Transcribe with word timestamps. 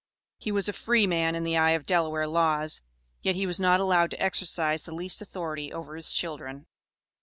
He 0.39 0.51
was 0.51 0.67
a 0.67 0.73
"free 0.73 1.05
man" 1.05 1.35
in 1.35 1.43
the 1.43 1.57
eye 1.57 1.73
of 1.77 1.85
Delaware 1.85 2.25
laws, 2.25 2.81
yet 3.21 3.35
he 3.35 3.45
was 3.45 3.59
not 3.59 3.79
allowed 3.79 4.09
to 4.09 4.19
exercise 4.19 4.81
the 4.81 4.95
least 4.95 5.21
authority 5.21 5.71
over 5.71 5.95
his 5.95 6.11
children. 6.11 6.65